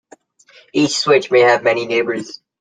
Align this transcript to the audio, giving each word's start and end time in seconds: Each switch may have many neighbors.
Each 0.73 0.97
switch 0.97 1.29
may 1.29 1.41
have 1.41 1.61
many 1.61 1.85
neighbors. 1.85 2.39